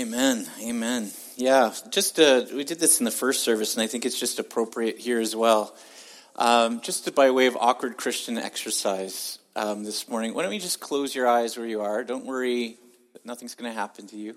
[0.00, 0.46] Amen.
[0.62, 1.10] Amen.
[1.36, 4.38] Yeah, just uh, we did this in the first service, and I think it's just
[4.38, 5.76] appropriate here as well.
[6.36, 10.80] Um, just by way of awkward Christian exercise um, this morning, why don't we just
[10.80, 12.02] close your eyes where you are?
[12.02, 12.78] Don't worry,
[13.26, 14.36] nothing's going to happen to you.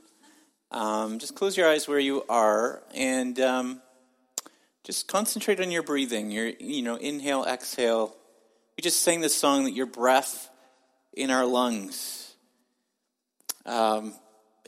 [0.70, 3.82] Um, just close your eyes where you are, and um,
[4.84, 6.30] just concentrate on your breathing.
[6.30, 8.14] Your, you know, inhale, exhale.
[8.75, 10.50] We just sang this song that your breath
[11.14, 12.34] in our lungs.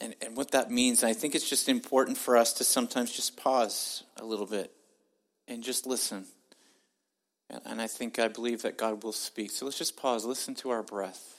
[0.01, 1.03] And, and what that means.
[1.03, 4.71] And I think it's just important for us to sometimes just pause a little bit
[5.47, 6.25] and just listen.
[7.49, 9.51] And, and I think I believe that God will speak.
[9.51, 11.34] So let's just pause, listen to our breath.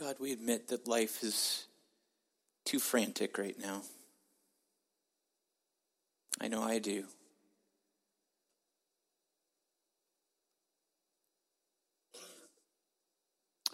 [0.00, 1.66] God, we admit that life is
[2.64, 3.82] too frantic right now.
[6.40, 7.04] I know I do.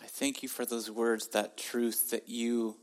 [0.03, 2.77] I thank you for those words, that truth that you,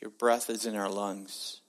[0.00, 1.62] your breath is in our lungs.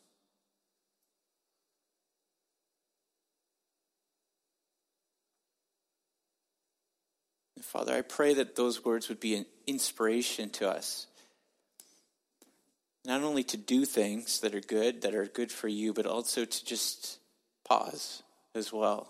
[7.64, 11.08] Father, I pray that those words would be an inspiration to us.
[13.06, 16.44] Not only to do things that are good, that are good for you, but also
[16.44, 17.20] to just
[17.64, 18.24] pause
[18.56, 19.08] as well.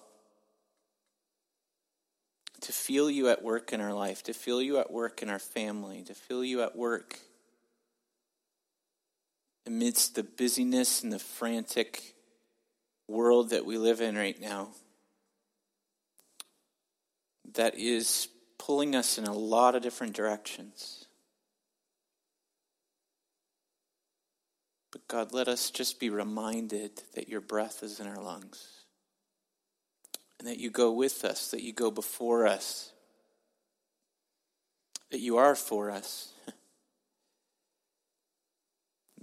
[2.61, 5.39] To feel you at work in our life, to feel you at work in our
[5.39, 7.19] family, to feel you at work
[9.65, 12.15] amidst the busyness and the frantic
[13.07, 14.69] world that we live in right now.
[17.53, 18.27] That is
[18.57, 21.05] pulling us in a lot of different directions.
[24.91, 28.85] But God, let us just be reminded that your breath is in our lungs
[30.39, 32.91] and that you go with us, that you go before us,
[35.11, 36.31] that you are for us,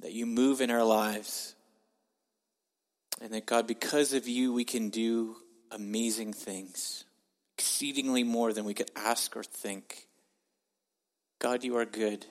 [0.00, 1.54] that you move in our lives,
[3.20, 5.36] and that God, because of you, we can do
[5.70, 7.04] amazing things
[7.56, 10.06] exceedingly more than we could ask or think.
[11.38, 12.24] God, you are good.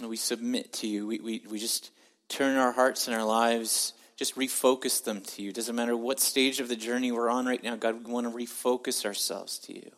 [0.00, 1.06] And we submit to you.
[1.06, 1.90] We, we, we just
[2.28, 5.52] turn our hearts and our lives, just refocus them to you.
[5.52, 8.36] Doesn't matter what stage of the journey we're on right now, God, we want to
[8.36, 9.90] refocus ourselves to you.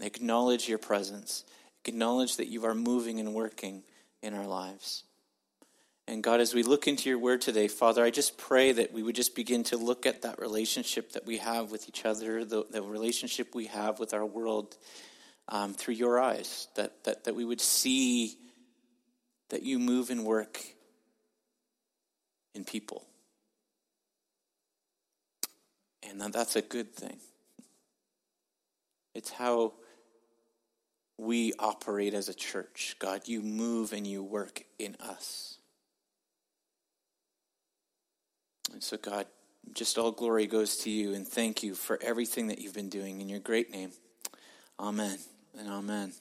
[0.00, 1.44] Acknowledge your presence.
[1.84, 3.82] Acknowledge that you are moving and working
[4.22, 5.04] in our lives.
[6.10, 9.00] And God, as we look into your word today, Father, I just pray that we
[9.00, 12.66] would just begin to look at that relationship that we have with each other, the,
[12.68, 14.76] the relationship we have with our world
[15.46, 18.36] um, through your eyes, that, that, that we would see
[19.50, 20.60] that you move and work
[22.56, 23.06] in people.
[26.02, 27.18] And that's a good thing.
[29.14, 29.74] It's how
[31.16, 32.96] we operate as a church.
[32.98, 35.49] God, you move and you work in us.
[38.80, 39.26] And so, God,
[39.74, 43.20] just all glory goes to you, and thank you for everything that you've been doing
[43.20, 43.90] in your great name.
[44.78, 45.18] Amen
[45.58, 46.14] and amen.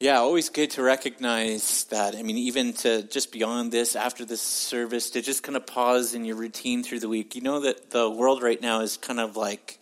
[0.00, 2.16] Yeah, always good to recognize that.
[2.16, 6.12] I mean, even to just beyond this, after this service, to just kind of pause
[6.12, 7.36] in your routine through the week.
[7.36, 9.78] You know that the world right now is kind of like,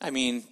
[0.00, 0.44] I mean,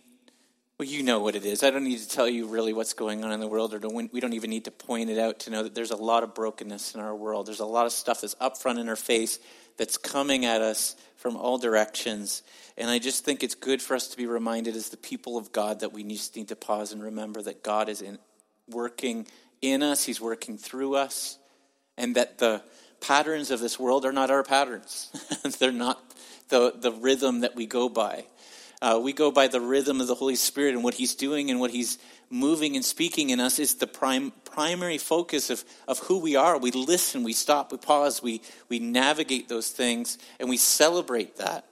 [0.77, 1.63] well, you know what it is.
[1.63, 3.89] I don't need to tell you really what's going on in the world, or to,
[3.89, 6.35] we don't even need to point it out to know that there's a lot of
[6.35, 7.47] brokenness in our world.
[7.47, 9.39] There's a lot of stuff that's up front in our face
[9.77, 12.43] that's coming at us from all directions.
[12.77, 15.53] And I just think it's good for us to be reminded as the people of
[15.53, 18.19] God that we just need to pause and remember that God is in,
[18.69, 19.27] working
[19.63, 21.39] in us, He's working through us,
[21.97, 22.63] and that the
[23.01, 25.11] patterns of this world are not our patterns.
[25.59, 26.03] They're not
[26.49, 28.27] the, the rhythm that we go by.
[28.87, 31.59] Uh, we go by the rhythm of the Holy Spirit and what He's doing and
[31.59, 31.99] what He's
[32.31, 36.57] moving and speaking in us is the prime, primary focus of, of who we are.
[36.57, 41.67] We listen, we stop, we pause, we, we navigate those things, and we celebrate that.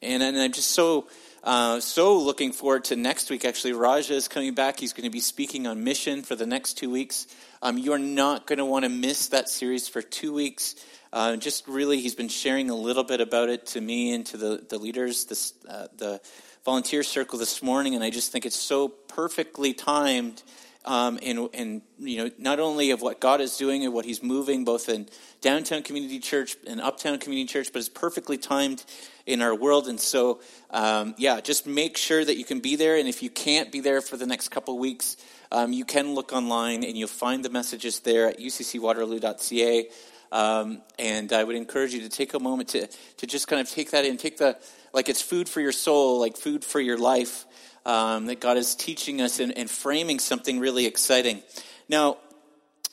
[0.00, 1.08] And, and I'm just so
[1.42, 3.44] uh, so looking forward to next week.
[3.44, 4.80] Actually, Raja is coming back.
[4.80, 7.26] He's going to be speaking on mission for the next two weeks.
[7.64, 10.76] Um, you're not going to want to miss that series for two weeks.
[11.14, 14.36] Uh, just really, he's been sharing a little bit about it to me and to
[14.36, 16.20] the, the leaders, this, uh, the
[16.66, 20.42] volunteer circle this morning, and I just think it's so perfectly timed.
[20.86, 24.22] Um, and, and, you know, not only of what God is doing and what He's
[24.22, 25.08] moving, both in
[25.40, 28.84] downtown community church and uptown community church, but it's perfectly timed
[29.24, 29.88] in our world.
[29.88, 30.40] And so,
[30.70, 32.96] um, yeah, just make sure that you can be there.
[32.96, 35.16] And if you can't be there for the next couple weeks,
[35.50, 39.88] um, you can look online and you'll find the messages there at uccwaterloo.ca.
[40.32, 42.88] Um, and I would encourage you to take a moment to,
[43.18, 44.58] to just kind of take that in, take the,
[44.92, 47.46] like it's food for your soul, like food for your life,
[47.86, 51.42] um, that God is teaching us and, and framing something really exciting.
[51.88, 52.18] Now,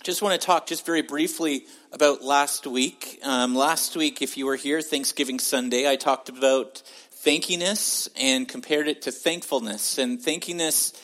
[0.03, 3.19] just want to talk just very briefly about last week.
[3.23, 6.81] Um, last week, if you were here, Thanksgiving Sunday, I talked about
[7.23, 9.99] thankiness and compared it to thankfulness.
[9.99, 10.99] And thankiness,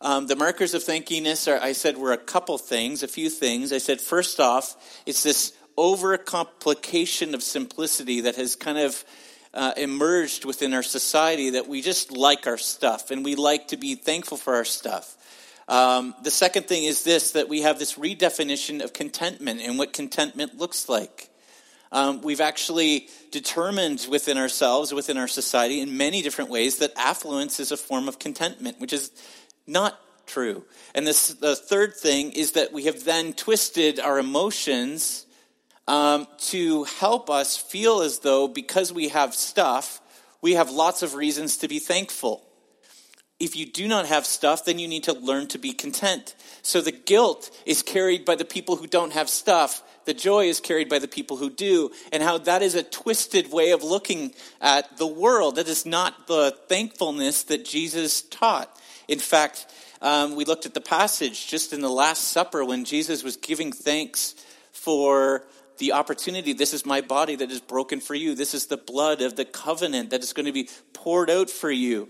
[0.00, 3.72] um, the markers of thankiness are, I said, were a couple things, a few things.
[3.72, 4.74] I said, first off,
[5.06, 9.04] it's this overcomplication of simplicity that has kind of
[9.52, 13.76] uh, emerged within our society that we just like our stuff and we like to
[13.76, 15.16] be thankful for our stuff.
[15.68, 19.92] Um, the second thing is this that we have this redefinition of contentment and what
[19.92, 21.28] contentment looks like.
[21.92, 27.58] Um, we've actually determined within ourselves, within our society, in many different ways, that affluence
[27.58, 29.10] is a form of contentment, which is
[29.66, 30.64] not true.
[30.94, 35.26] And this, the third thing is that we have then twisted our emotions
[35.88, 40.00] um, to help us feel as though because we have stuff,
[40.42, 42.46] we have lots of reasons to be thankful
[43.40, 46.36] if you do not have stuff, then you need to learn to be content.
[46.60, 49.82] So the guilt is carried by the people who don't have stuff.
[50.04, 51.90] The joy is carried by the people who do.
[52.12, 55.56] And how that is a twisted way of looking at the world.
[55.56, 58.70] That is not the thankfulness that Jesus taught.
[59.08, 59.66] In fact,
[60.02, 63.72] um, we looked at the passage just in the Last Supper when Jesus was giving
[63.72, 64.34] thanks
[64.70, 65.44] for
[65.80, 66.52] the opportunity.
[66.52, 68.36] This is my body that is broken for you.
[68.36, 71.70] This is the blood of the covenant that is going to be poured out for
[71.70, 72.08] you.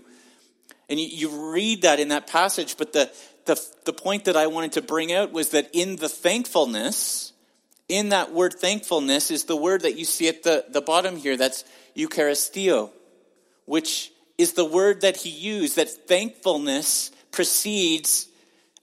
[0.89, 3.11] And you, you read that in that passage, but the,
[3.45, 7.33] the, the point that I wanted to bring out was that in the thankfulness,
[7.87, 11.37] in that word thankfulness, is the word that you see at the, the bottom here.
[11.37, 11.63] That's
[11.95, 12.91] Eucharisteo,
[13.65, 18.27] which is the word that he used, that thankfulness precedes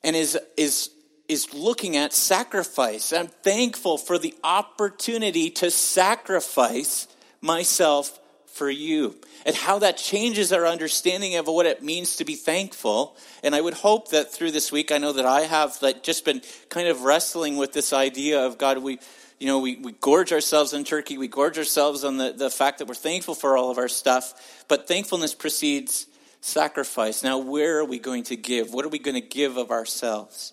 [0.02, 0.90] and is, is,
[1.28, 3.12] is looking at sacrifice.
[3.12, 7.06] I'm thankful for the opportunity to sacrifice
[7.40, 9.14] myself for you
[9.46, 13.16] and how that changes our understanding of what it means to be thankful.
[13.44, 16.24] And I would hope that through this week, I know that I have like just
[16.24, 18.98] been kind of wrestling with this idea of God, we,
[19.38, 22.78] you know, we, we gorge ourselves on turkey, we gorge ourselves on the, the fact
[22.78, 26.06] that we're thankful for all of our stuff, but thankfulness precedes
[26.40, 27.22] sacrifice.
[27.22, 28.72] Now, where are we going to give?
[28.72, 30.52] What are we going to give of ourselves?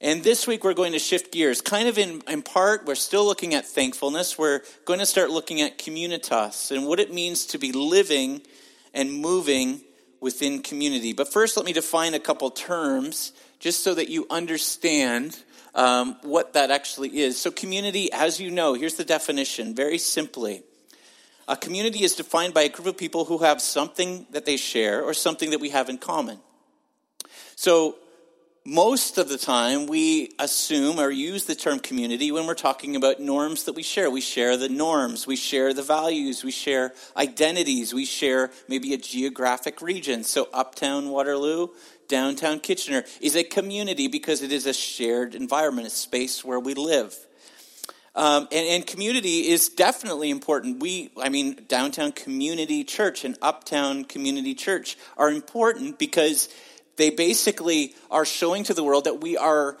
[0.00, 1.60] And this week we're going to shift gears.
[1.60, 4.38] Kind of in, in part, we're still looking at thankfulness.
[4.38, 8.42] We're going to start looking at communitas and what it means to be living
[8.94, 9.80] and moving
[10.20, 11.12] within community.
[11.12, 15.36] But first, let me define a couple terms just so that you understand
[15.74, 17.40] um, what that actually is.
[17.40, 20.62] So, community, as you know, here's the definition very simply.
[21.48, 25.02] A community is defined by a group of people who have something that they share
[25.02, 26.38] or something that we have in common.
[27.56, 27.96] So,
[28.68, 33.18] most of the time, we assume or use the term community when we're talking about
[33.18, 34.10] norms that we share.
[34.10, 38.98] We share the norms, we share the values, we share identities, we share maybe a
[38.98, 40.22] geographic region.
[40.22, 41.68] So, uptown Waterloo,
[42.08, 46.74] downtown Kitchener is a community because it is a shared environment, a space where we
[46.74, 47.16] live.
[48.14, 50.80] Um, and, and, community is definitely important.
[50.80, 56.48] We, I mean, downtown community church and uptown community church are important because
[56.98, 59.78] they basically are showing to the world that we are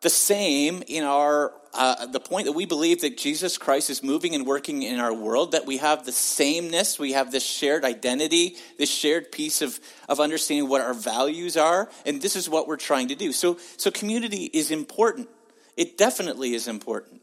[0.00, 4.34] the same in our uh, the point that we believe that Jesus Christ is moving
[4.34, 8.56] and working in our world, that we have the sameness, we have this shared identity,
[8.78, 12.78] this shared piece of, of understanding what our values are, and this is what we're
[12.78, 13.32] trying to do.
[13.32, 15.28] So, so community is important.
[15.76, 17.20] It definitely is important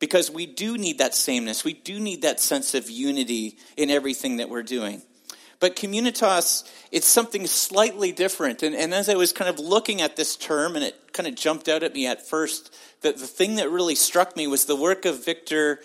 [0.00, 1.64] because we do need that sameness.
[1.64, 5.02] We do need that sense of unity in everything that we're doing.
[5.64, 8.62] But communitas, it's something slightly different.
[8.62, 11.36] And, and as I was kind of looking at this term, and it kind of
[11.36, 14.76] jumped out at me at first, that the thing that really struck me was the
[14.76, 15.80] work of Victor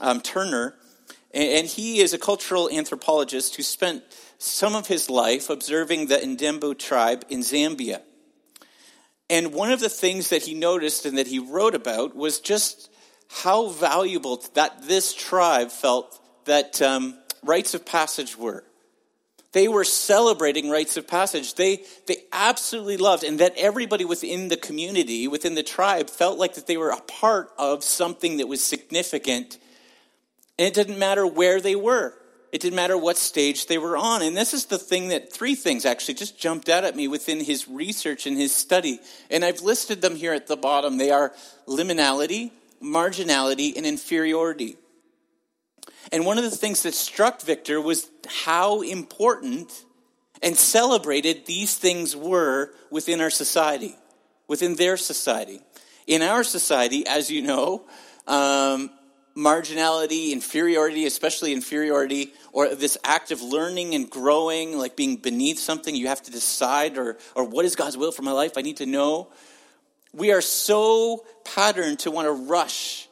[0.00, 0.76] um, Turner.
[1.34, 4.02] And, and he is a cultural anthropologist who spent
[4.38, 8.00] some of his life observing the Ndembu tribe in Zambia.
[9.28, 12.90] And one of the things that he noticed and that he wrote about was just
[13.42, 18.64] how valuable that this tribe felt that um, rites of passage were.
[19.52, 21.54] They were celebrating rites of passage.
[21.54, 26.54] They, they absolutely loved, and that everybody within the community, within the tribe, felt like
[26.54, 29.58] that they were a part of something that was significant.
[30.58, 32.14] And it didn't matter where they were.
[32.50, 34.22] It didn't matter what stage they were on.
[34.22, 37.44] And this is the thing that three things actually just jumped out at me within
[37.44, 39.00] his research and his study.
[39.30, 40.96] And I've listed them here at the bottom.
[40.96, 41.32] They are
[41.66, 42.52] liminality,
[42.82, 44.76] marginality, and inferiority.
[46.12, 49.84] And one of the things that struck Victor was how important
[50.42, 53.96] and celebrated these things were within our society,
[54.46, 55.60] within their society.
[56.06, 57.84] In our society, as you know,
[58.26, 58.90] um,
[59.36, 65.94] marginality, inferiority, especially inferiority, or this act of learning and growing, like being beneath something,
[65.94, 68.52] you have to decide, or, or what is God's will for my life?
[68.56, 69.28] I need to know.
[70.12, 73.07] We are so patterned to want to rush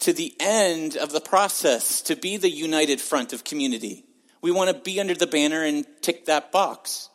[0.00, 4.04] to the end of the process, to be the united front of community.
[4.42, 7.08] We want to be under the banner and tick that box.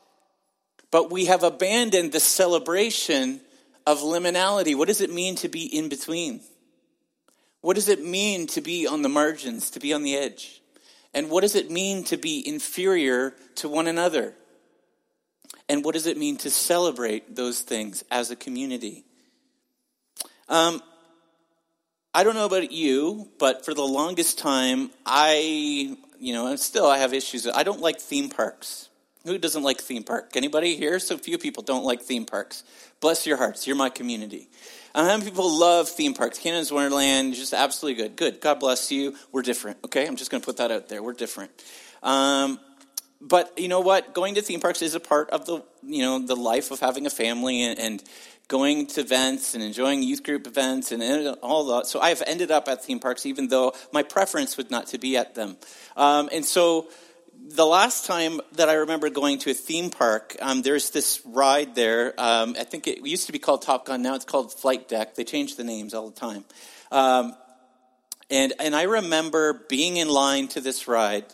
[0.92, 3.42] But we have abandoned the celebration
[3.86, 4.76] of liminality.
[4.76, 6.42] What does it mean to be in between?
[7.62, 10.62] What does it mean to be on the margins, to be on the edge?
[11.14, 14.36] And what does it mean to be inferior to one another?
[15.68, 19.04] And what does it mean to celebrate those things as a community?
[20.48, 20.84] Um,
[22.16, 26.88] I don't know about you, but for the longest time, I, you know, and still
[26.88, 27.46] I have issues.
[27.46, 28.88] I don't like theme parks.
[29.26, 30.32] Who doesn't like theme park?
[30.34, 30.98] Anybody here?
[31.00, 32.64] So few people don't like theme parks.
[33.02, 33.68] Bless your hearts.
[33.68, 34.48] You're my community.
[34.94, 36.40] And how many people love theme parks?
[36.40, 38.16] Canada's Wonderland, is just absolutely good.
[38.16, 38.40] Good.
[38.40, 39.14] God bless you.
[39.34, 40.08] We're different, okay?
[40.08, 41.04] I'm just going to put that out there.
[41.04, 41.52] We're different.
[42.02, 42.62] Um,
[43.20, 44.14] but you know what?
[44.14, 47.06] Going to theme parks is a part of the, you know, the life of having
[47.06, 48.04] a family and, and
[48.48, 51.88] going to events and enjoying youth group events and all that.
[51.88, 55.18] So I've ended up at theme parks, even though my preference would not to be
[55.18, 55.58] at them.
[55.98, 56.88] Um, and so
[57.48, 61.76] the last time that I remember going to a theme park, um, there's this ride
[61.76, 62.14] there.
[62.18, 64.02] Um, I think it used to be called Top Gun.
[64.02, 65.16] Now it's called Flight Deck.
[65.16, 66.46] They change the names all the time.
[66.92, 67.36] Um,
[68.30, 71.26] and and I remember being in line to this ride,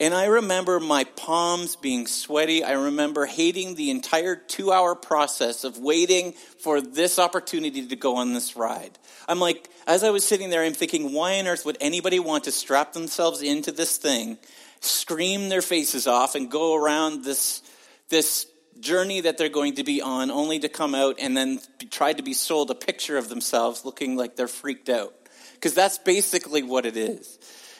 [0.00, 2.64] and I remember my palms being sweaty.
[2.64, 8.34] I remember hating the entire two-hour process of waiting for this opportunity to go on
[8.34, 8.98] this ride.
[9.28, 12.44] I'm like, as I was sitting there, I'm thinking, why on earth would anybody want
[12.44, 14.38] to strap themselves into this thing?
[14.84, 17.62] scream their faces off and go around this,
[18.08, 18.46] this
[18.80, 21.60] journey that they're going to be on, only to come out and then
[21.90, 25.14] try to be sold a picture of themselves looking like they're freaked out.
[25.54, 27.38] Because that's basically what it is.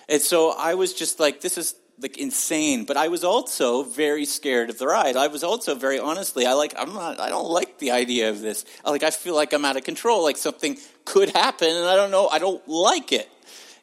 [0.09, 2.85] And so I was just like, this is like insane.
[2.85, 5.17] But I was also very scared of the ride.
[5.17, 8.41] I was also very honestly, I like, I'm not, I don't like the idea of
[8.41, 8.65] this.
[8.85, 10.23] Like, I feel like I'm out of control.
[10.23, 13.29] Like something could happen and I don't know, I don't like it.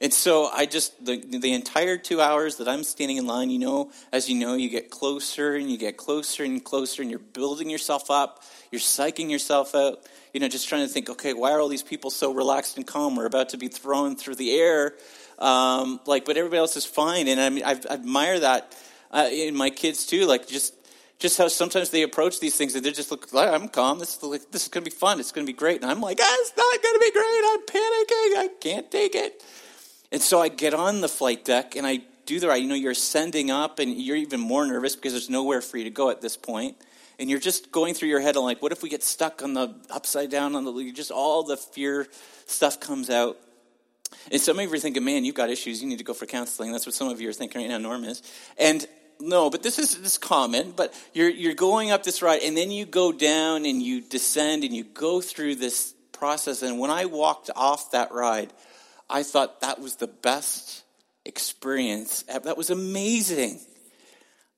[0.01, 3.59] And so I just, the, the entire two hours that I'm standing in line, you
[3.59, 7.19] know, as you know, you get closer and you get closer and closer and you're
[7.19, 8.43] building yourself up.
[8.71, 9.99] You're psyching yourself out,
[10.33, 12.87] you know, just trying to think, okay, why are all these people so relaxed and
[12.87, 13.15] calm?
[13.15, 14.95] We're about to be thrown through the air.
[15.41, 17.27] Um, like, but everybody else is fine.
[17.27, 18.77] And I mean, I, admire that
[19.09, 20.27] uh, in my kids too.
[20.27, 20.75] Like, just,
[21.17, 23.97] just how sometimes they approach these things and they just look like I'm calm.
[23.97, 25.19] This, is this is going to be fun.
[25.19, 25.81] It's going to be great.
[25.81, 27.41] And I'm like, ah, it's not going to be great.
[27.45, 28.37] I'm panicking.
[28.37, 29.43] I can't take it.
[30.11, 32.61] And so I get on the flight deck and I do the right.
[32.61, 35.85] You know, you're ascending up and you're even more nervous because there's nowhere for you
[35.85, 36.77] to go at this point.
[37.17, 39.53] And you're just going through your head on like, what if we get stuck on
[39.53, 42.07] the upside down on the just all the fear
[42.45, 43.37] stuff comes out.
[44.31, 45.81] And some of you are thinking, man, you've got issues.
[45.81, 46.71] You need to go for counseling.
[46.71, 48.21] That's what some of you are thinking right now, Norm is.
[48.57, 48.85] And
[49.19, 50.71] no, but this is this is common.
[50.71, 54.63] But you're you're going up this ride, and then you go down and you descend
[54.63, 56.61] and you go through this process.
[56.61, 58.51] And when I walked off that ride,
[59.09, 60.83] I thought that was the best
[61.25, 62.23] experience.
[62.23, 63.59] That was amazing.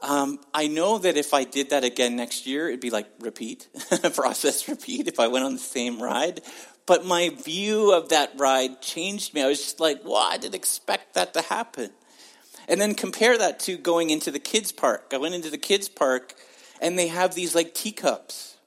[0.03, 3.69] Um, I know that if I did that again next year, it'd be like repeat,
[4.13, 6.41] process repeat if I went on the same ride.
[6.85, 9.41] But my view of that ride changed me.
[9.41, 11.91] I was just like, well, I didn't expect that to happen.
[12.67, 15.11] And then compare that to going into the kids' park.
[15.13, 16.33] I went into the kids' park
[16.81, 18.57] and they have these like teacups,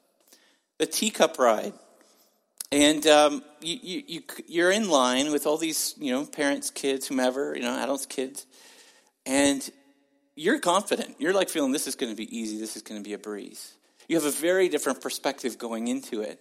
[0.79, 1.75] the teacup ride.
[2.73, 7.07] And um, you, you, you, you're in line with all these, you know, parents, kids,
[7.07, 8.45] whomever, you know, adults, kids,
[9.25, 9.69] and
[10.35, 11.17] you're confident.
[11.19, 13.19] You're like feeling this is going to be easy, this is going to be a
[13.19, 13.75] breeze.
[14.09, 16.41] You have a very different perspective going into it.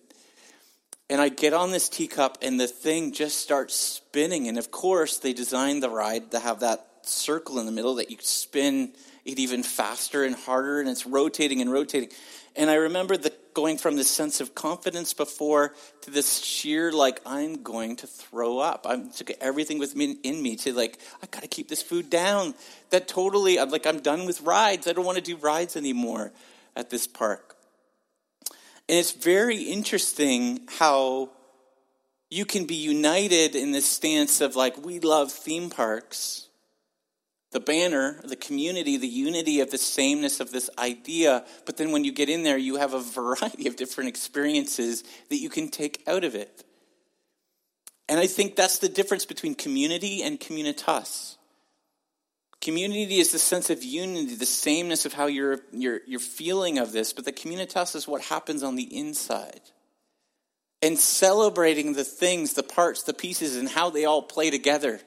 [1.10, 4.48] And I get on this teacup, and the thing just starts spinning.
[4.48, 8.10] And of course, they designed the ride to have that circle in the middle that
[8.10, 8.94] you spin
[9.24, 12.10] it even faster and harder, and it's rotating and rotating.
[12.56, 17.22] And I remember the going from this sense of confidence before to this sheer like
[17.26, 18.86] I'm going to throw up.
[18.88, 22.10] I'm took everything with me in me to like I got to keep this food
[22.10, 22.54] down.
[22.92, 24.88] That totally I'm like I'm done with rides.
[24.88, 26.34] I don't want to do rides anymore
[26.76, 27.55] at this park.
[28.88, 31.32] And it's very interesting how
[32.30, 36.46] you can be united in this stance of like we love theme parks
[37.56, 41.46] the banner, the community, the unity of the sameness of this idea.
[41.66, 45.38] But then when you get in there, you have a variety of different experiences that
[45.38, 46.66] you can take out of it.
[48.10, 51.38] And I think that's the difference between community and communitas.
[52.66, 56.92] Community is the sense of unity, the sameness of how you're, you're, you're feeling of
[56.92, 59.62] this, but the communitas is what happens on the inside.
[60.82, 65.00] And celebrating the things, the parts, the pieces, and how they all play together.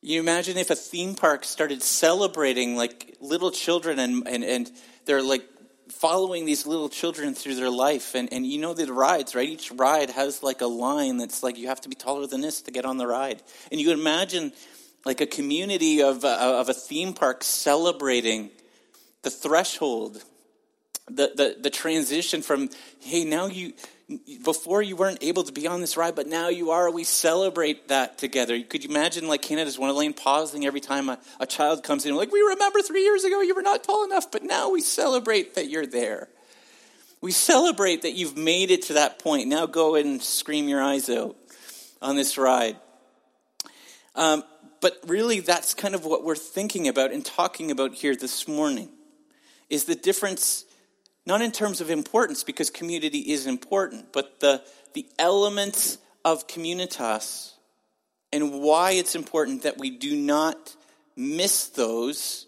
[0.00, 4.72] You imagine if a theme park started celebrating like little children and, and, and
[5.04, 5.44] they're like
[5.90, 8.14] following these little children through their life.
[8.14, 9.46] And, and you know the rides, right?
[9.46, 12.62] Each ride has like a line that's like you have to be taller than this
[12.62, 13.42] to get on the ride.
[13.70, 14.54] And you imagine
[15.04, 18.50] like a community of, uh, of a theme park celebrating
[19.22, 20.22] the threshold,
[21.06, 22.68] the, the, the transition from,
[23.00, 23.72] hey, now you
[24.44, 26.90] before you weren't able to be on this ride, but now you are.
[26.90, 28.60] We celebrate that together.
[28.62, 32.32] Could you imagine, like Canada's Wonderland, pausing every time a, a child comes in, like,
[32.32, 35.68] we remember three years ago you were not tall enough, but now we celebrate that
[35.68, 36.28] you're there.
[37.20, 39.46] We celebrate that you've made it to that point.
[39.46, 41.36] Now go and scream your eyes out
[42.02, 42.76] on this ride.
[44.16, 44.42] Um,
[44.80, 48.88] but really, that's kind of what we're thinking about and talking about here this morning
[49.68, 50.64] is the difference
[51.26, 54.62] not in terms of importance, because community is important, but the,
[54.94, 57.52] the elements of communitas
[58.32, 60.74] and why it's important that we do not
[61.16, 62.46] miss those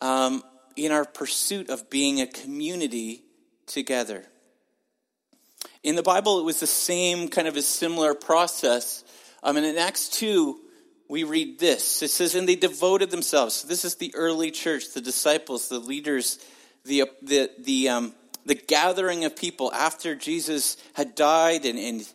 [0.00, 0.42] um,
[0.76, 3.22] in our pursuit of being a community
[3.66, 4.24] together.
[5.82, 9.02] In the Bible, it was the same kind of a similar process.
[9.42, 10.60] Um, and in Acts 2,
[11.10, 12.02] we read this.
[12.02, 13.56] It says, And they devoted themselves.
[13.56, 16.38] So this is the early church, the disciples, the leaders
[16.84, 18.14] the, the, the, um,
[18.46, 22.06] the gathering of people after Jesus had died and, and,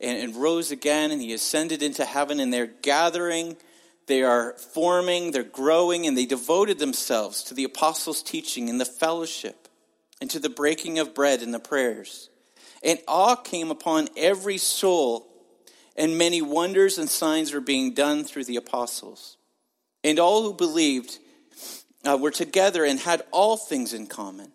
[0.00, 3.56] and rose again and he ascended into heaven, and they're gathering,
[4.06, 8.84] they are forming, they're growing, and they devoted themselves to the apostles' teaching and the
[8.84, 9.68] fellowship
[10.20, 12.30] and to the breaking of bread and the prayers.
[12.84, 15.31] And awe came upon every soul,
[15.96, 19.36] and many wonders and signs were being done through the apostles.
[20.04, 21.18] And all who believed
[22.04, 24.52] uh, were together and had all things in common.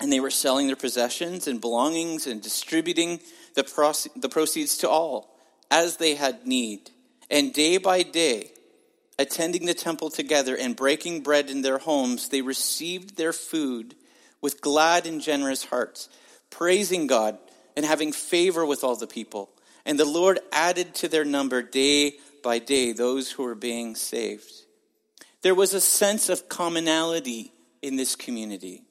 [0.00, 3.20] And they were selling their possessions and belongings and distributing
[3.54, 5.36] the, proce- the proceeds to all
[5.70, 6.90] as they had need.
[7.30, 8.50] And day by day,
[9.18, 13.94] attending the temple together and breaking bread in their homes, they received their food
[14.40, 16.08] with glad and generous hearts,
[16.48, 17.38] praising God
[17.76, 19.50] and having favor with all the people.
[19.84, 24.52] And the Lord added to their number day by day those who were being saved.
[25.42, 28.82] There was a sense of commonality in this community.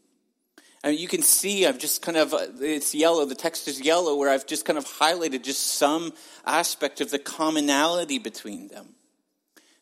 [0.84, 3.82] I mean, you can see I've just kind of, uh, it's yellow, the text is
[3.82, 6.13] yellow, where I've just kind of highlighted just some
[6.45, 8.95] aspect of the commonality between them.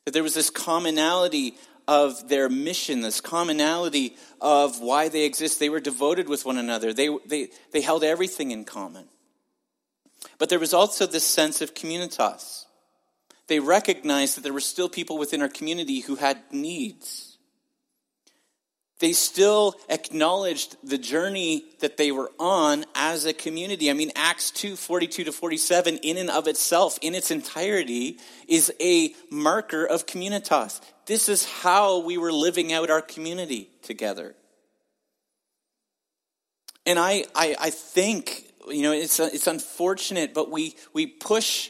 [0.06, 1.56] That there was this commonality
[1.88, 5.60] of their mission, this commonality of why they exist.
[5.60, 9.08] They were devoted with one another, they, they, they held everything in common.
[10.38, 12.68] But there was also this sense of communitas
[13.48, 17.38] they recognized that there were still people within our community who had needs.
[19.00, 23.90] They still acknowledged the journey that they were on as a community.
[23.90, 28.74] I mean, Acts 2 42 to 47, in and of itself, in its entirety, is
[28.82, 30.82] a marker of communitas.
[31.06, 34.36] This is how we were living out our community together.
[36.86, 41.70] And I, I, I think, you know, it's, it's unfortunate, but we, we push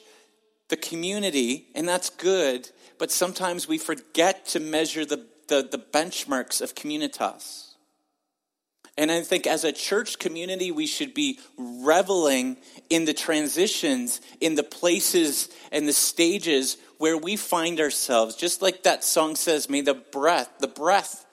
[0.70, 6.62] the community, and that's good, but sometimes we forget to measure the, the, the benchmarks
[6.62, 7.68] of communitas.
[8.98, 12.58] And I think as a church community, we should be reveling
[12.90, 18.36] in the transitions, in the places and the stages where we find ourselves.
[18.36, 21.26] Just like that song says, may the breath, the breath,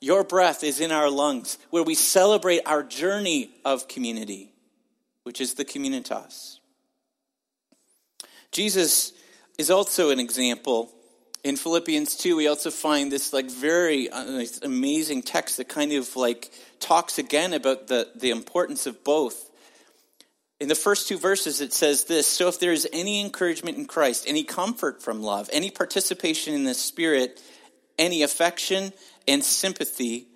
[0.00, 4.53] your breath is in our lungs, where we celebrate our journey of community,
[5.24, 6.58] which is the communitas.
[8.52, 9.12] Jesus
[9.58, 10.92] is also an example.
[11.42, 16.14] In Philippians 2, we also find this like very uh, amazing text that kind of
[16.16, 19.50] like talks again about the, the importance of both.
[20.60, 23.86] In the first two verses, it says this So if there is any encouragement in
[23.86, 27.42] Christ, any comfort from love, any participation in the Spirit,
[27.98, 28.92] any affection,
[29.26, 30.28] and sympathy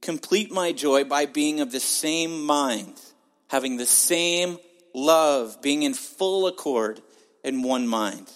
[0.00, 3.00] complete my joy by being of the same mind,
[3.48, 4.58] having the same
[4.94, 7.00] love, being in full accord
[7.42, 8.30] in one mind.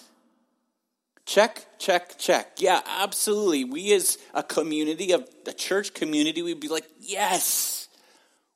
[1.25, 2.57] Check, check, check.
[2.57, 3.63] Yeah, absolutely.
[3.63, 7.87] We as a community, of a church community, we'd be like, yes,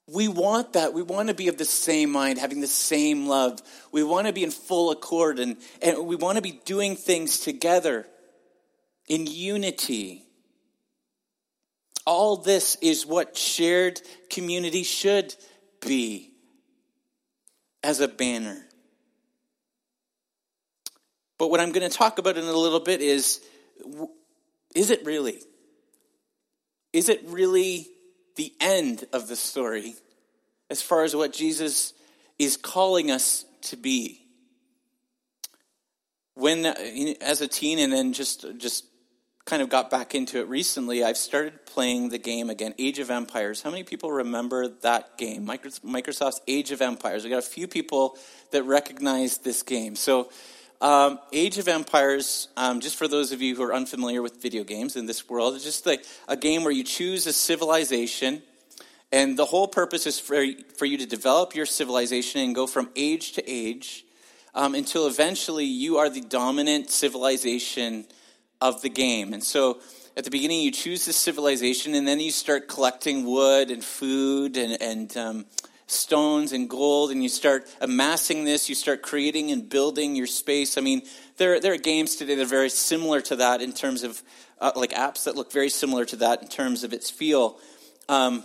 [0.05, 0.93] we want that.
[0.93, 3.61] We want to be of the same mind, having the same love.
[3.91, 7.39] We want to be in full accord and, and we want to be doing things
[7.39, 8.05] together
[9.07, 10.23] in unity.
[12.05, 15.35] All this is what shared community should
[15.81, 16.31] be
[17.87, 18.57] as a banner.
[21.39, 23.39] But what I'm going to talk about in a little bit is
[24.75, 25.39] is it really?
[26.91, 27.87] Is it really
[28.35, 29.95] the end of the story
[30.69, 31.93] as far as what Jesus
[32.37, 34.21] is calling us to be?
[36.33, 36.75] When, uh,
[37.21, 38.83] as a teen, and then just just
[39.47, 43.09] kind of got back into it recently, I've started playing the game again, Age of
[43.09, 43.61] Empires.
[43.61, 47.23] How many people remember that game, Microsoft's Age of Empires?
[47.23, 48.17] We got a few people
[48.51, 49.95] that recognize this game.
[49.95, 50.29] So
[50.81, 54.65] um, Age of Empires, um, just for those of you who are unfamiliar with video
[54.65, 58.43] games in this world, is just like a game where you choose a civilization,
[59.13, 60.43] and the whole purpose is for,
[60.75, 64.03] for you to develop your civilization and go from age to age
[64.53, 68.05] um, until eventually you are the dominant civilization
[68.61, 69.33] of the game.
[69.33, 69.79] And so
[70.15, 74.57] at the beginning, you choose this civilization, and then you start collecting wood and food
[74.57, 75.45] and, and um,
[75.87, 80.77] stones and gold and you start amassing this, you start creating and building your space.
[80.77, 81.01] I mean,
[81.37, 84.21] there, there are games today that are very similar to that in terms of,
[84.59, 87.57] uh, like apps that look very similar to that in terms of its feel.
[88.09, 88.43] Um,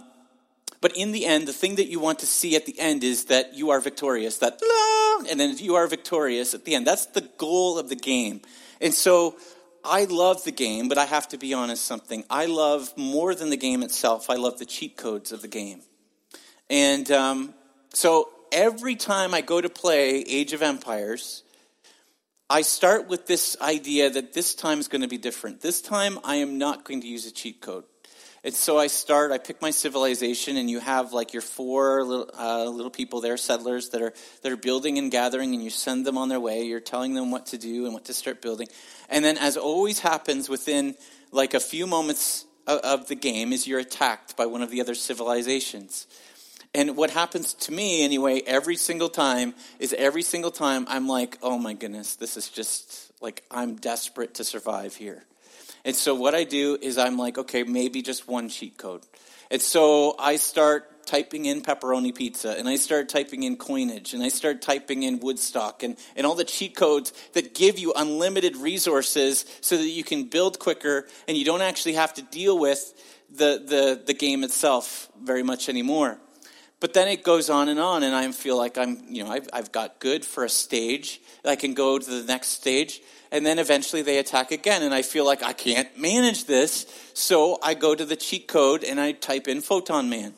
[0.81, 3.27] but in the end, the thing that you want to see at the end is
[3.27, 4.61] that you are victorious, that,
[5.31, 6.87] and then you are victorious at the end.
[6.87, 8.41] That's the goal of the game.
[8.81, 9.37] And so
[9.85, 12.25] I love the game, but I have to be honest something.
[12.31, 15.83] I love more than the game itself, I love the cheat codes of the game.
[16.71, 17.55] And um,
[17.93, 21.43] so every time I go to play Age of Empires,
[22.49, 25.61] I start with this idea that this time is going to be different.
[25.61, 27.85] This time I am not going to use a cheat code.
[28.45, 32.31] And so I start, I pick my civilization, and you have like your four little,
[32.37, 36.05] uh, little people there, settlers, that are, that are building and gathering, and you send
[36.05, 36.65] them on their way.
[36.65, 38.67] You're telling them what to do and what to start building.
[39.09, 40.97] And then, as always happens within
[41.31, 44.81] like a few moments of, of the game, is you're attacked by one of the
[44.81, 46.09] other civilizations.
[46.75, 51.39] And what happens to me, anyway, every single time is every single time I'm like,
[51.43, 55.25] oh my goodness, this is just like I'm desperate to survive here.
[55.85, 59.03] And so what I do is I'm like, okay, maybe just one cheat code.
[59.51, 64.23] And so I start typing in pepperoni pizza and I start typing in coinage and
[64.23, 68.57] I start typing in Woodstock and, and all the cheat codes that give you unlimited
[68.57, 72.95] resources so that you can build quicker and you don't actually have to deal with
[73.31, 76.19] the, the, the game itself very much anymore.
[76.83, 79.49] But then it goes on and on, and I feel like I'm, you know, I've,
[79.53, 81.21] I've got good for a stage.
[81.45, 85.03] I can go to the next stage, and then eventually they attack again, and I
[85.03, 86.87] feel like I can't manage this.
[87.15, 90.35] So I go to the cheat code and I type in Photon Man.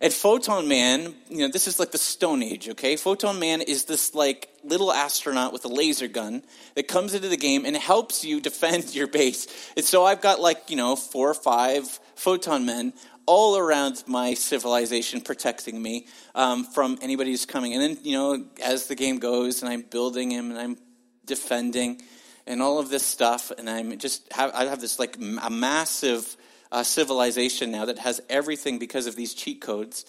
[0.00, 2.96] And Photon Man, you know, this is like the Stone Age, okay?
[2.96, 6.44] Photon Man is this like little astronaut with a laser gun
[6.76, 9.46] that comes into the game and helps you defend your base.
[9.76, 12.94] And so I've got like, you know, four or five Photon Men
[13.26, 17.72] all around my civilization protecting me um, from anybody who's coming.
[17.72, 20.76] And then, you know, as the game goes and I'm building him and I'm
[21.24, 22.02] defending
[22.46, 26.36] and all of this stuff, and I'm just have, I have this like a massive
[26.70, 30.04] uh, civilization now that has everything because of these cheat codes.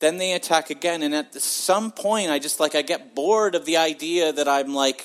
[0.00, 3.64] Then they attack again, and at some point, I just like I get bored of
[3.64, 5.04] the idea that I'm like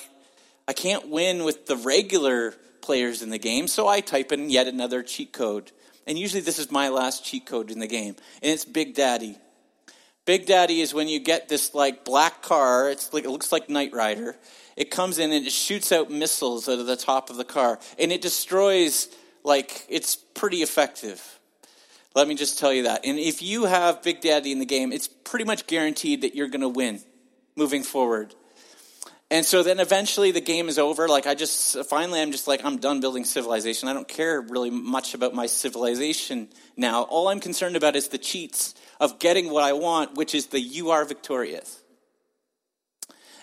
[0.66, 4.66] I can't win with the regular players in the game, so I type in yet
[4.66, 5.70] another cheat code.
[6.06, 8.16] And usually this is my last cheat code in the game.
[8.42, 9.36] And it's Big Daddy.
[10.24, 13.68] Big Daddy is when you get this like black car, it's like it looks like
[13.68, 14.36] Knight Rider.
[14.76, 17.78] It comes in and it shoots out missiles out of the top of the car.
[17.98, 19.08] And it destroys
[19.44, 21.38] like it's pretty effective.
[22.14, 23.04] Let me just tell you that.
[23.04, 26.48] And if you have Big Daddy in the game, it's pretty much guaranteed that you're
[26.48, 27.00] going to win
[27.56, 28.34] moving forward.
[29.30, 31.06] And so then eventually the game is over.
[31.06, 33.88] Like I just finally I'm just like I'm done building civilization.
[33.88, 37.02] I don't care really much about my civilization now.
[37.02, 40.60] All I'm concerned about is the cheats of getting what I want, which is the
[40.60, 41.80] you are victorious.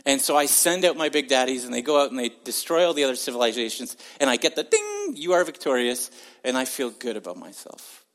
[0.06, 2.86] And so I send out my big daddies and they go out and they destroy
[2.86, 6.12] all the other civilizations and I get the ding, you are victorious,
[6.44, 8.06] and I feel good about myself.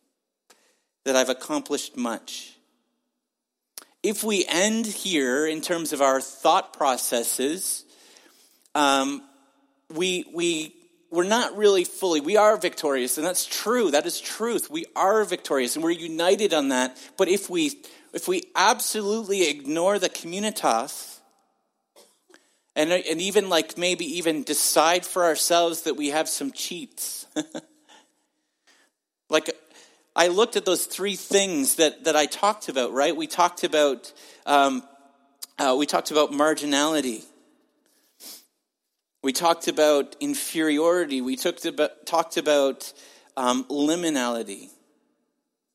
[1.05, 2.52] That I've accomplished much
[4.03, 7.85] if we end here in terms of our thought processes,
[8.75, 9.23] um,
[9.91, 10.75] we, we,
[11.11, 13.91] we're not really fully, we are victorious, and that's true.
[13.91, 14.71] That is truth.
[14.71, 16.97] We are victorious, and we're united on that.
[17.17, 17.81] But if we,
[18.13, 21.13] if we absolutely ignore the communitas,
[22.75, 27.27] and, and even like maybe even decide for ourselves that we have some cheats.
[29.29, 29.51] like
[30.15, 33.17] I looked at those three things that, that I talked about, right?
[33.17, 34.13] We talked about
[34.45, 34.83] um,
[35.59, 37.25] uh, we talked about marginality.
[39.23, 41.21] We talked about inferiority.
[41.21, 42.93] We talked about, talked about
[43.37, 44.71] um, liminality,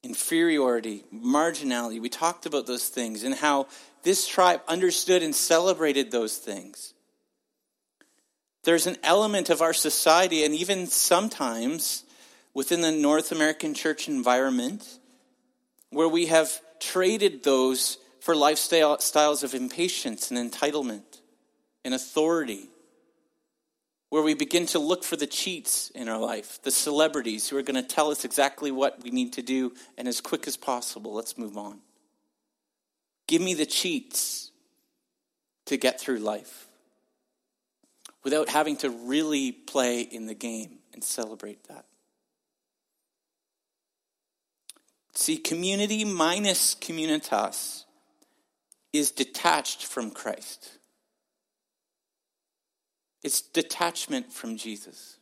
[0.04, 2.02] inferiority, marginality.
[2.02, 3.68] We talked about those things and how
[4.04, 6.94] this tribe understood and celebrated those things.
[8.66, 12.04] There's an element of our society, and even sometimes
[12.58, 14.98] within the North American church environment,
[15.92, 21.04] where we have traded those for lifestyles of impatience and entitlement
[21.86, 22.68] and authority
[24.10, 27.62] where we begin to look for the cheats in our life, the celebrities who are
[27.62, 31.14] going to tell us exactly what we need to do, and as quick as possible,
[31.14, 31.78] let's move on.
[33.28, 34.50] Give me the cheats
[35.68, 36.66] to get through life
[38.24, 41.86] without having to really play in the game and celebrate that.
[45.18, 47.86] See, community minus communitas
[48.94, 50.78] is detached from Christ.
[53.24, 55.18] It's detachment from Jesus.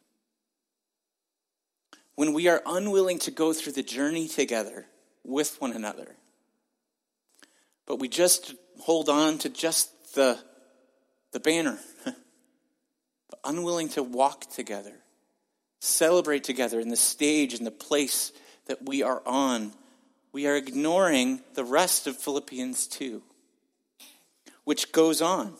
[2.15, 4.85] When we are unwilling to go through the journey together
[5.23, 6.17] with one another,
[7.87, 10.37] but we just hold on to just the,
[11.31, 14.97] the banner, but unwilling to walk together,
[15.79, 18.33] celebrate together in the stage and the place
[18.65, 19.71] that we are on,
[20.35, 23.23] we are ignoring the rest of Philippians 2,
[24.65, 25.53] which goes on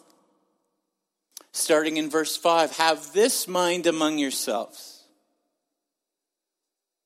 [1.53, 5.05] starting in verse 5 have this mind among yourselves.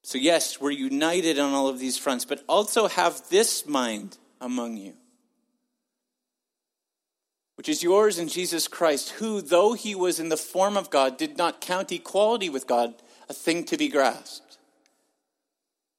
[0.02, 4.78] So, yes, we're united on all of these fronts, but also have this mind among
[4.78, 4.94] you,
[7.54, 11.20] which is yours in Jesus Christ, who, though he was in the form of God,
[11.20, 12.96] did not count equality with God
[13.30, 14.49] a thing to be grasped,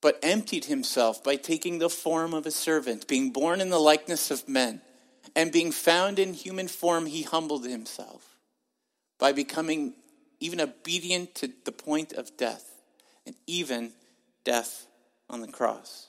[0.00, 4.30] but emptied himself by taking the form of a servant, being born in the likeness
[4.30, 4.80] of men,
[5.36, 8.36] and being found in human form, he humbled himself
[9.18, 9.94] by becoming
[10.40, 12.80] even obedient to the point of death,
[13.26, 13.92] and even
[14.42, 14.86] death
[15.28, 16.06] on the cross.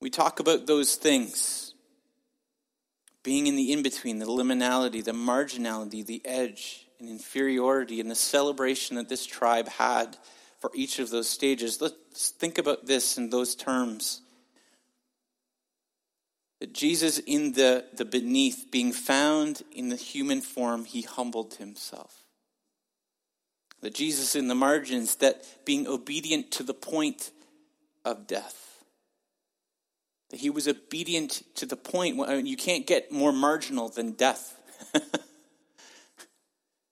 [0.00, 1.74] We talk about those things
[3.22, 8.14] being in the in between, the liminality, the marginality, the edge, and inferiority, and the
[8.14, 10.16] celebration that this tribe had
[10.60, 11.80] for each of those stages.
[11.80, 14.20] Let's think about this in those terms.
[16.60, 22.24] That Jesus, in the, the beneath, being found in the human form, he humbled himself.
[23.80, 27.30] That Jesus, in the margins, that being obedient to the point
[28.04, 28.82] of death.
[30.30, 34.58] That he was obedient to the point, when you can't get more marginal than death.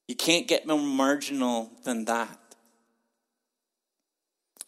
[0.08, 2.38] you can't get more marginal than that.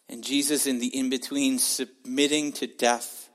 [0.07, 3.29] And Jesus, in the in between, submitting to death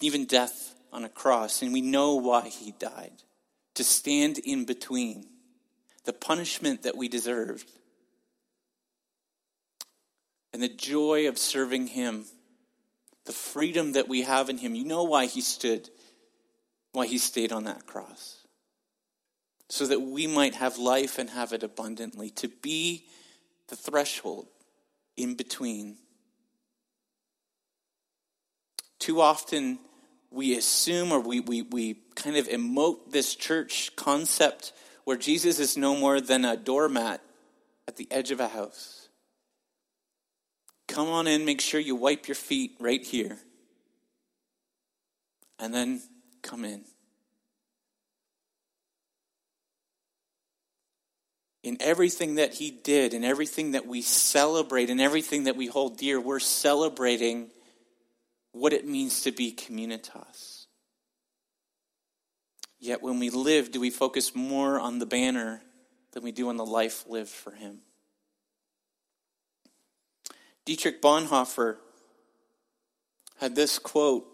[0.00, 3.22] even death on a cross, and we know why he died
[3.74, 5.26] to stand in between
[6.04, 7.70] the punishment that we deserved
[10.52, 12.26] and the joy of serving him,
[13.24, 14.74] the freedom that we have in him.
[14.74, 15.88] You know why he stood,
[16.92, 18.41] why he stayed on that cross.
[19.72, 23.06] So that we might have life and have it abundantly, to be
[23.68, 24.48] the threshold
[25.16, 25.96] in between
[28.98, 29.78] too often,
[30.30, 35.78] we assume or we, we, we kind of emote this church concept where Jesus is
[35.78, 37.22] no more than a doormat
[37.88, 39.08] at the edge of a house.
[40.86, 43.38] Come on in, make sure you wipe your feet right here,
[45.58, 46.02] and then
[46.42, 46.84] come in.
[51.62, 55.96] In everything that he did, in everything that we celebrate, in everything that we hold
[55.96, 57.50] dear, we're celebrating
[58.52, 60.66] what it means to be communitas.
[62.80, 65.62] Yet when we live, do we focus more on the banner
[66.12, 67.78] than we do on the life lived for Him?
[70.64, 71.76] Dietrich Bonhoeffer
[73.38, 74.26] had this quote.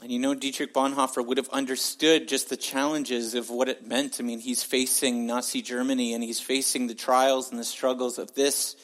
[0.00, 4.18] And you know, Dietrich Bonhoeffer would have understood just the challenges of what it meant.
[4.20, 8.34] I mean, he's facing Nazi Germany and he's facing the trials and the struggles of
[8.34, 8.76] this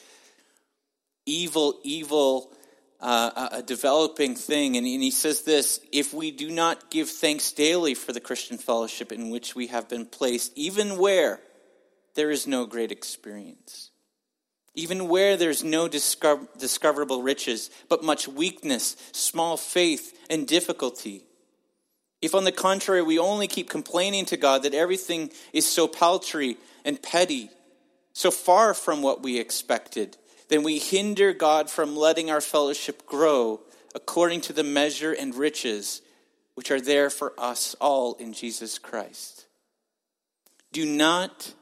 [1.25, 2.51] evil, evil
[2.99, 4.77] uh, a developing thing.
[4.77, 8.57] And, and he says this if we do not give thanks daily for the Christian
[8.57, 11.39] fellowship in which we have been placed, even where
[12.15, 13.91] there is no great experience,
[14.75, 21.23] even where there's no discover- discoverable riches, but much weakness, small faith, and difficulty.
[22.21, 26.57] If, on the contrary, we only keep complaining to God that everything is so paltry
[26.83, 27.49] and petty,
[28.13, 30.17] so far from what we expected,
[30.49, 33.61] then we hinder God from letting our fellowship grow
[33.93, 36.01] according to the measure and riches
[36.55, 39.45] which are there for us all in Jesus Christ.
[40.71, 41.53] Do not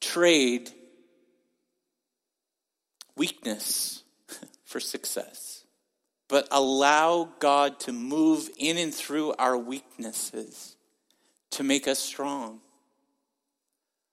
[0.00, 0.70] trade
[3.16, 4.02] weakness
[4.64, 5.64] for success,
[6.28, 10.76] but allow God to move in and through our weaknesses
[11.52, 12.60] to make us strong.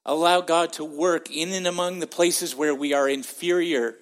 [0.06, 3.96] Allow God to work in and among the places where we are inferior,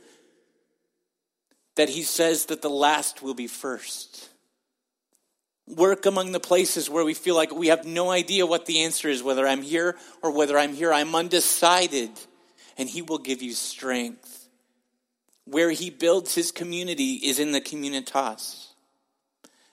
[1.76, 4.30] that He says that the last will be first.
[5.68, 9.10] Work among the places where we feel like we have no idea what the answer
[9.10, 10.94] is, whether I'm here or whether I'm here.
[10.94, 12.12] I'm undecided,
[12.78, 14.37] and He will give you strength.
[15.50, 18.68] Where He builds His community is in the communitas.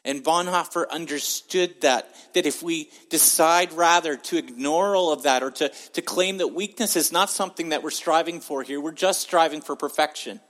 [0.05, 5.51] And Bonhoeffer understood that, that if we decide rather to ignore all of that or
[5.53, 9.21] to, to claim that weakness is not something that we're striving for here, we're just
[9.21, 10.41] striving for perfection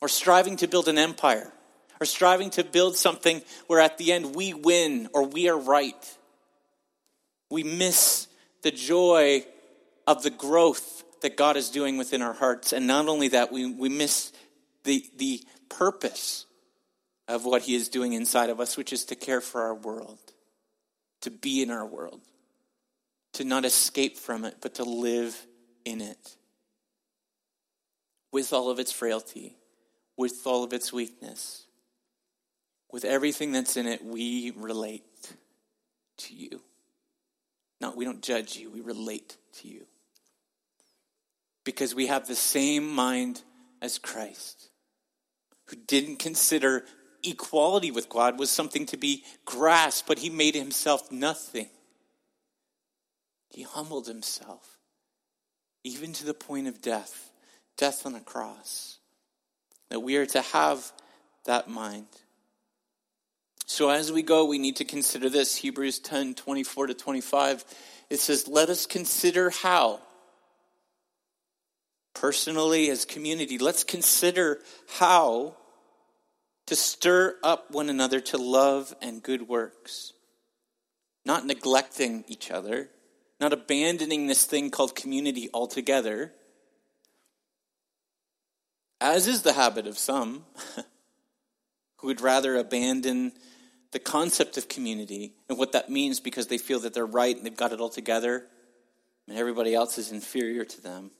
[0.00, 1.52] or striving to build an empire
[2.00, 6.16] or striving to build something where at the end we win or we are right.
[7.50, 8.28] We miss
[8.62, 9.44] the joy
[10.06, 12.74] of the growth that God is doing within our hearts.
[12.74, 14.30] And not only that, we, we miss
[14.84, 16.44] the, the purpose
[17.26, 20.18] of what He is doing inside of us, which is to care for our world,
[21.22, 22.20] to be in our world,
[23.32, 25.34] to not escape from it, but to live
[25.86, 26.36] in it.
[28.30, 29.56] With all of its frailty,
[30.18, 31.64] with all of its weakness,
[32.92, 35.04] with everything that's in it, we relate
[36.18, 36.60] to you.
[37.80, 39.86] No, we don't judge you, we relate to you.
[41.64, 43.42] Because we have the same mind
[43.80, 44.68] as Christ,
[45.66, 46.84] who didn't consider
[47.22, 51.68] equality with God was something to be grasped, but he made himself nothing.
[53.48, 54.78] He humbled himself,
[55.84, 57.30] even to the point of death,
[57.76, 58.98] death on a cross.
[59.90, 60.92] That we are to have
[61.44, 62.06] that mind.
[63.66, 67.64] So as we go, we need to consider this Hebrews 10 24 to 25.
[68.10, 70.00] It says, Let us consider how.
[72.14, 74.60] Personally, as community, let's consider
[74.98, 75.56] how
[76.66, 80.12] to stir up one another to love and good works,
[81.24, 82.88] not neglecting each other,
[83.40, 86.32] not abandoning this thing called community altogether,
[89.00, 90.44] as is the habit of some
[91.96, 93.32] who would rather abandon
[93.92, 97.44] the concept of community and what that means because they feel that they're right and
[97.44, 98.46] they've got it all together
[99.28, 101.10] and everybody else is inferior to them,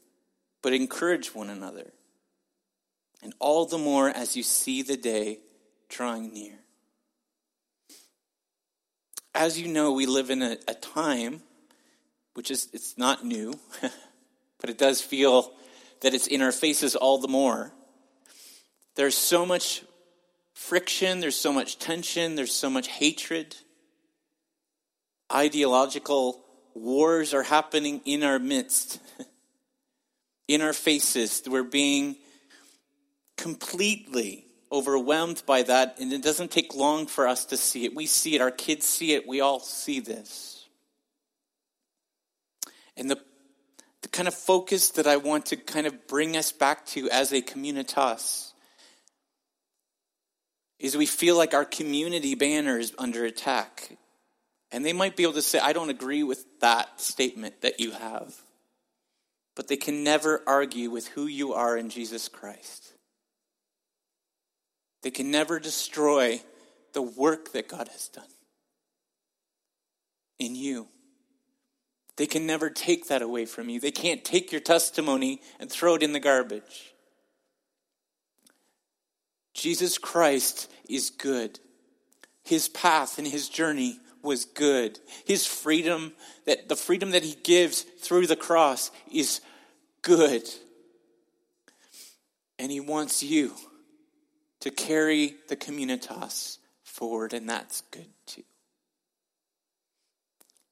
[0.65, 1.93] but encourage one another
[3.23, 5.39] and all the more as you see the day
[5.91, 6.55] drawing near.
[9.35, 11.43] As you know, we live in a, a time
[12.33, 13.53] which is it's not new,
[14.59, 15.53] but it does feel
[16.01, 17.71] that it's in our faces all the more.
[18.97, 19.85] There's so much
[20.55, 23.55] friction, there's so much tension, there's so much hatred.
[25.31, 26.43] Ideological
[26.75, 28.99] wars are happening in our midst,
[30.49, 31.43] in our faces.
[31.47, 32.17] We're being
[33.37, 37.95] completely overwhelmed by that, and it doesn't take long for us to see it.
[37.95, 40.67] We see it, our kids see it, we all see this.
[42.97, 43.19] And the,
[44.03, 47.33] the kind of focus that I want to kind of bring us back to as
[47.33, 48.53] a communitas
[50.79, 53.97] is we feel like our community banner is under attack.
[54.71, 57.93] And they might be able to say, I don't agree with that statement that you
[57.93, 58.35] have.
[59.57, 62.95] But they can never argue with who you are in Jesus Christ.
[65.03, 66.41] They can never destroy
[66.93, 68.25] the work that God has done
[70.39, 70.89] in you.
[72.17, 73.81] They can never take that away from you.
[73.81, 76.95] They can't take your testimony and throw it in the garbage.
[79.53, 81.59] Jesus Christ is good.
[82.45, 84.99] His path and his journey was good.
[85.25, 86.13] His freedom,
[86.47, 89.41] that the freedom that he gives through the cross is
[90.03, 90.49] good.
[92.59, 93.55] And he wants you
[94.61, 98.45] to carry the communitas forward, and that's good too.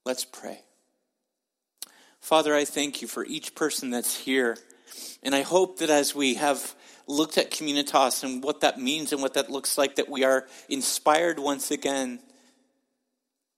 [0.04, 0.60] Let's pray.
[2.20, 4.56] Father, I thank you for each person that's here.
[5.22, 6.74] And I hope that as we have
[7.06, 10.46] looked at Communitas and what that means and what that looks like, that we are
[10.68, 12.20] inspired once again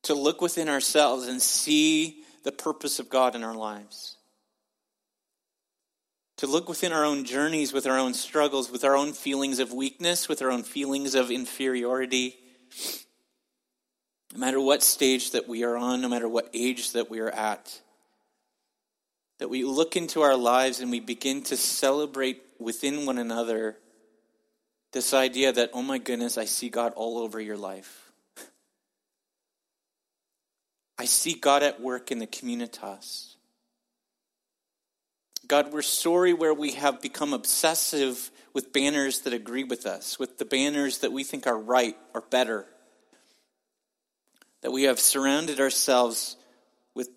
[0.05, 4.17] to look within ourselves and see the purpose of God in our lives.
[6.39, 9.73] To look within our own journeys, with our own struggles, with our own feelings of
[9.73, 12.37] weakness, with our own feelings of inferiority.
[14.33, 17.31] No matter what stage that we are on, no matter what age that we are
[17.31, 17.81] at,
[19.39, 23.77] that we look into our lives and we begin to celebrate within one another
[24.93, 28.04] this idea that, oh my goodness, I see God all over your life.
[30.99, 33.35] I see God at work in the communitas.
[35.47, 40.39] God, we're sorry where we have become obsessive with banners that agree with us, with
[40.39, 42.67] the banners that we think are right or better.
[44.63, 46.37] That we have surrounded ourselves
[46.95, 47.11] with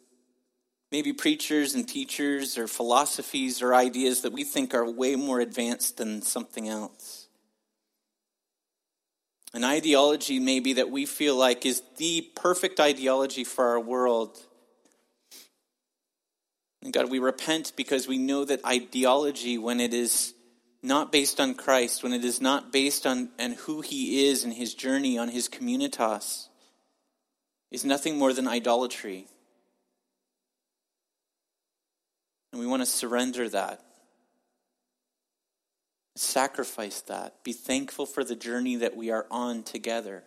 [0.92, 5.98] maybe preachers and teachers or philosophies or ideas that we think are way more advanced
[5.98, 7.17] than something else.
[9.54, 14.38] An ideology, maybe, that we feel like is the perfect ideology for our world.
[16.84, 20.34] And God, we repent because we know that ideology, when it is
[20.84, 24.54] not based on Christ, when it is not based on, and who He is and
[24.54, 26.48] His journey on His communitas,
[27.72, 29.28] is nothing more than idolatry.
[32.52, 33.82] And we want to surrender that,
[36.20, 40.24] sacrifice that, be thankful for the journey that we are on together.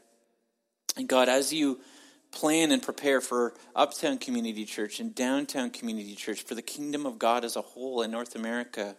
[0.97, 1.81] And God, as you
[2.33, 7.19] plan and prepare for Uptown Community Church and Downtown Community Church, for the kingdom of
[7.19, 8.97] God as a whole in North America,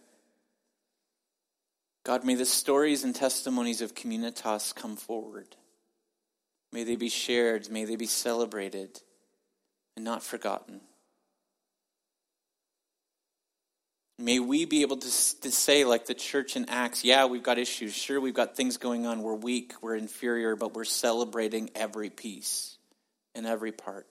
[2.03, 5.55] God, may the stories and testimonies of Communitas come forward.
[6.73, 9.01] May they be shared, may they be celebrated,
[9.95, 10.81] and not forgotten.
[14.21, 15.07] May we be able to,
[15.41, 17.95] to say, like the church in Acts, yeah, we've got issues.
[17.95, 19.23] Sure, we've got things going on.
[19.23, 22.77] We're weak, we're inferior, but we're celebrating every piece
[23.33, 24.05] and every part.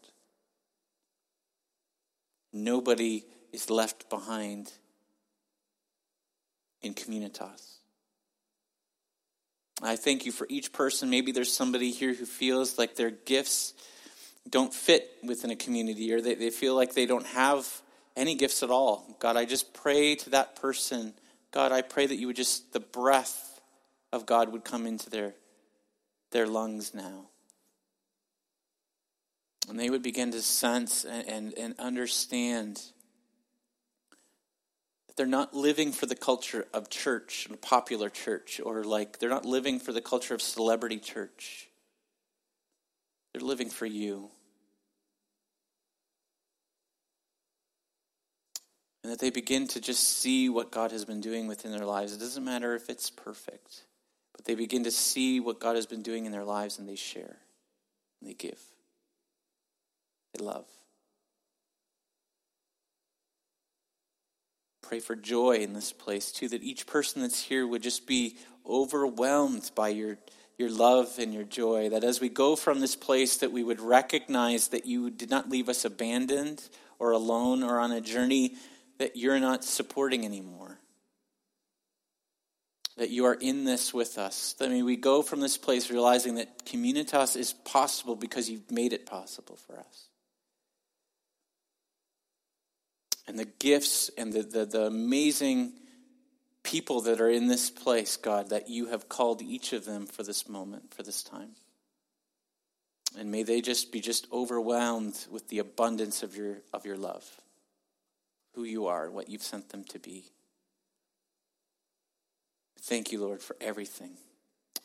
[2.53, 4.73] Nobody is left behind
[6.83, 7.77] in communitas.
[9.81, 11.09] I thank you for each person.
[11.09, 13.75] Maybe there's somebody here who feels like their gifts
[14.49, 17.81] don't fit within a community or they, they feel like they don't have
[18.17, 19.17] any gifts at all.
[19.21, 21.15] God, I just pray to that person.
[21.51, 23.61] God, I pray that you would just, the breath
[24.13, 25.35] of God would come into their,
[26.33, 27.27] their lungs now.
[29.69, 32.83] And they would begin to sense and, and, and understand
[35.07, 39.45] that they're not living for the culture of church, popular church, or like they're not
[39.45, 41.69] living for the culture of celebrity church.
[43.33, 44.31] They're living for you.
[49.11, 52.15] And that they begin to just see what God has been doing within their lives.
[52.15, 53.83] It doesn't matter if it's perfect,
[54.37, 56.95] but they begin to see what God has been doing in their lives and they
[56.95, 57.39] share,
[58.21, 58.61] and they give,
[60.33, 60.65] they love.
[64.81, 68.37] Pray for joy in this place too, that each person that's here would just be
[68.65, 70.19] overwhelmed by your
[70.57, 73.81] your love and your joy that as we go from this place that we would
[73.81, 78.55] recognize that you did not leave us abandoned or alone or on a journey
[79.01, 80.79] that you're not supporting anymore.
[82.99, 84.55] That you are in this with us.
[84.61, 88.93] I mean, we go from this place realizing that communitas is possible because you've made
[88.93, 90.09] it possible for us.
[93.27, 95.73] And the gifts and the, the, the amazing
[96.63, 100.25] people that are in this place, God, that you have called each of them for
[100.25, 101.53] this moment, for this time.
[103.19, 107.25] And may they just be just overwhelmed with the abundance of your, of your love
[108.55, 110.25] who you are and what you've sent them to be.
[112.83, 114.13] Thank you, Lord, for everything.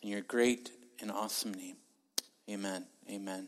[0.01, 1.77] In your great and awesome name.
[2.49, 2.85] Amen.
[3.09, 3.47] Amen.